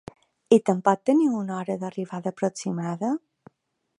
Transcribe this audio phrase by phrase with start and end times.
[0.55, 3.15] I tampoc teniu una hora d'arribada aproximada?